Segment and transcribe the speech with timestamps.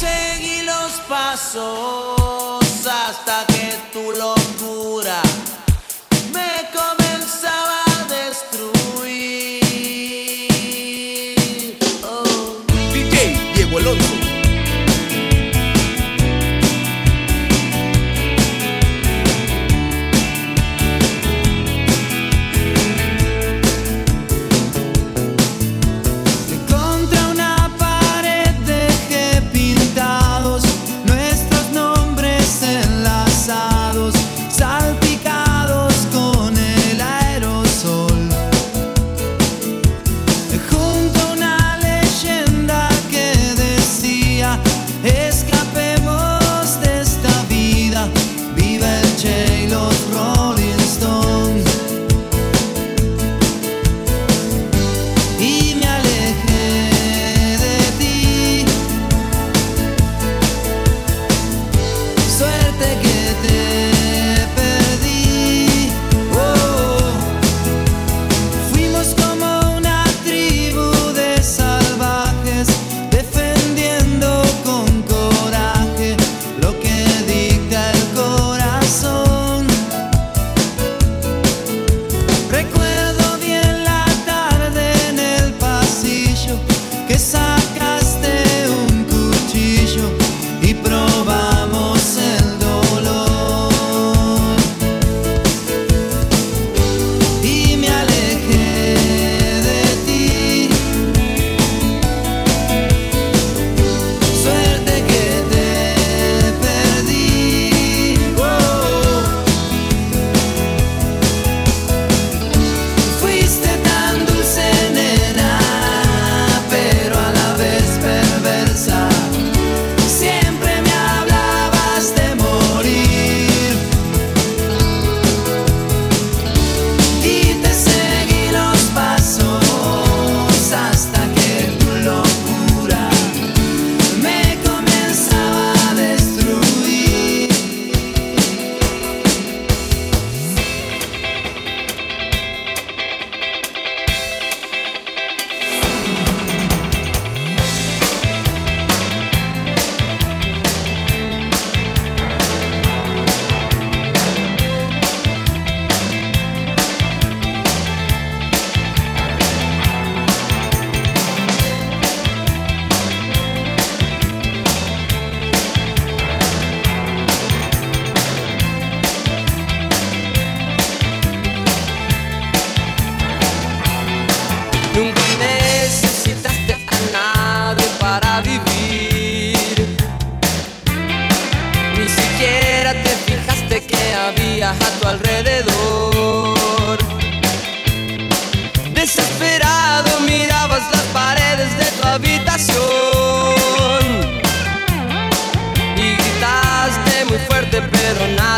[0.00, 5.22] seguí los pasos hasta que tu locura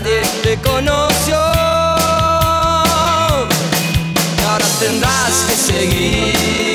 [0.00, 1.36] nadie te conoció.
[4.46, 6.65] Ahora tendrás que seguir.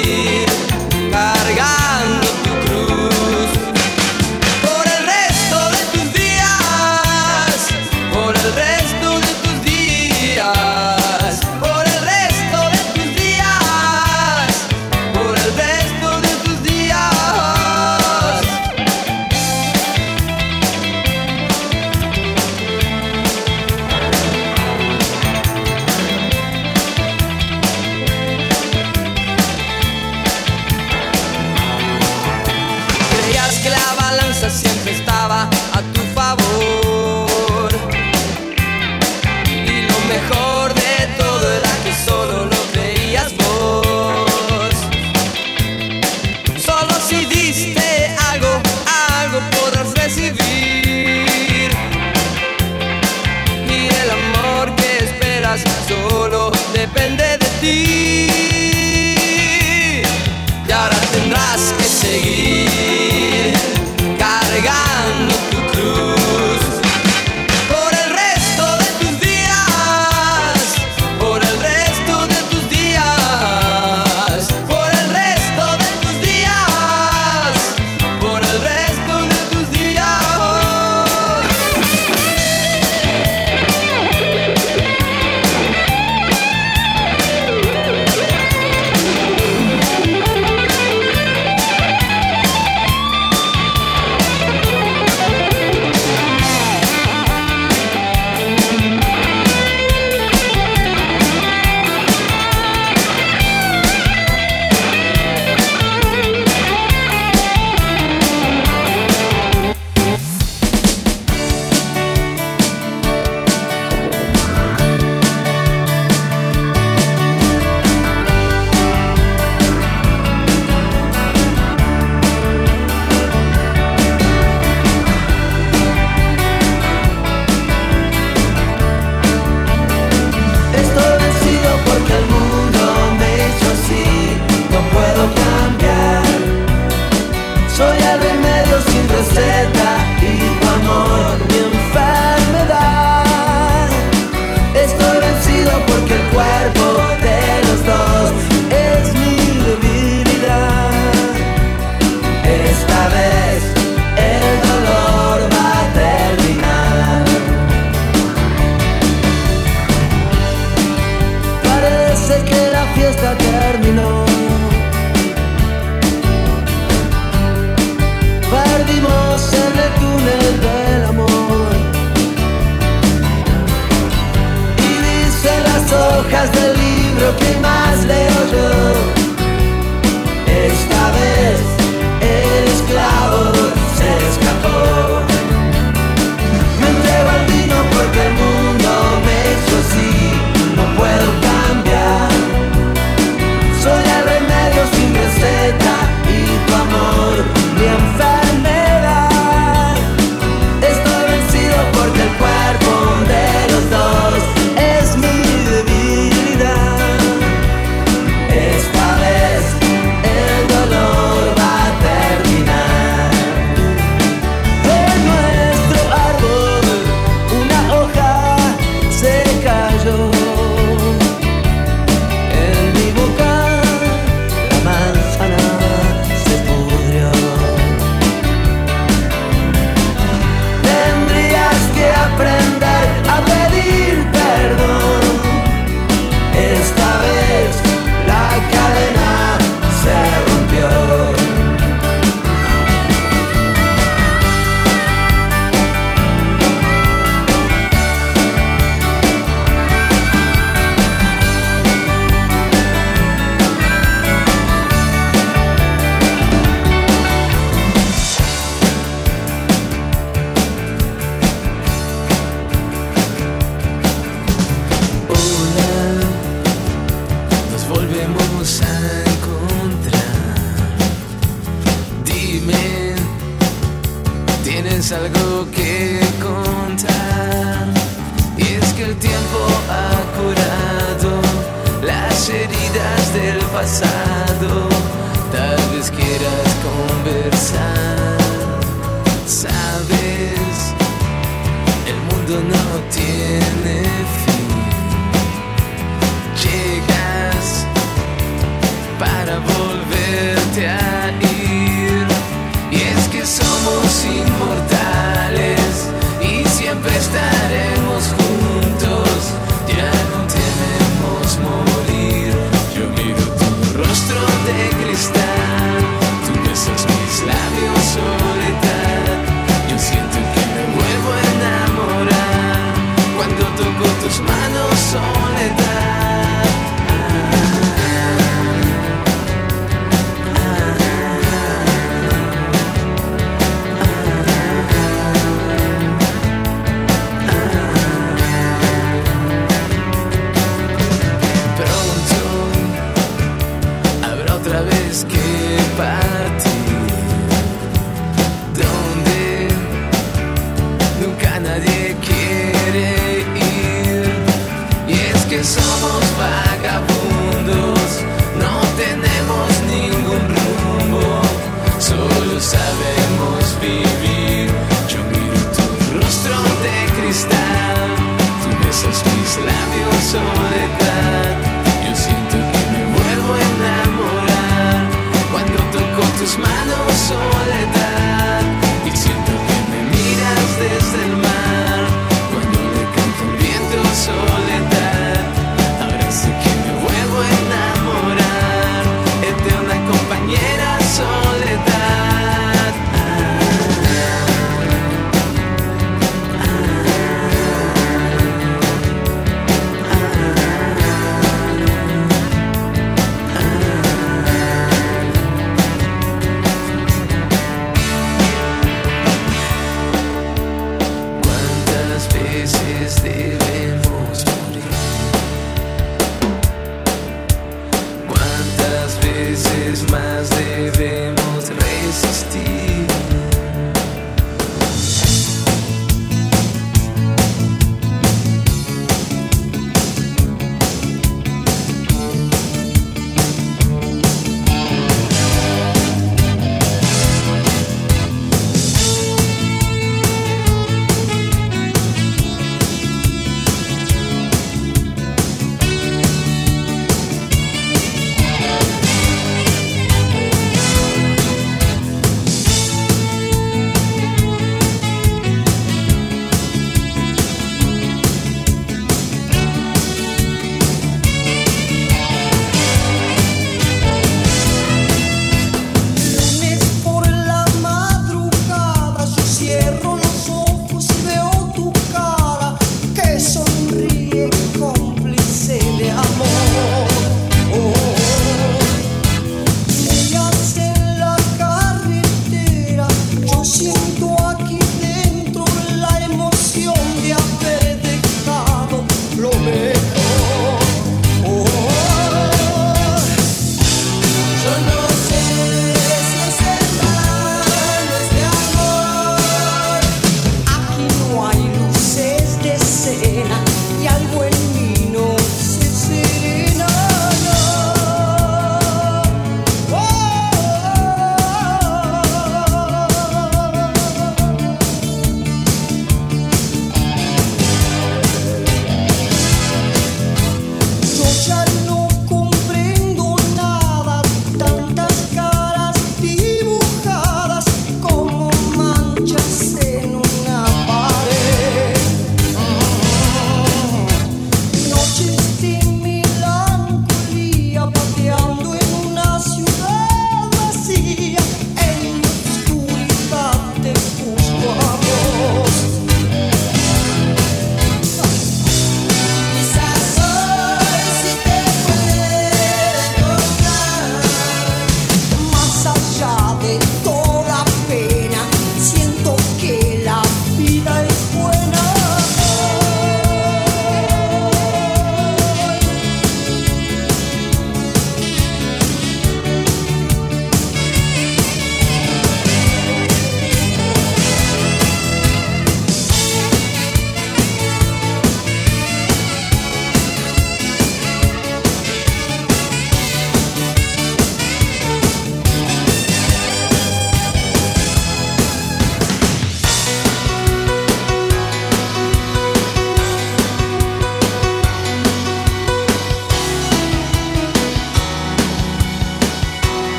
[292.51, 292.75] 的那
[293.09, 293.70] 天。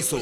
[0.00, 0.16] isso.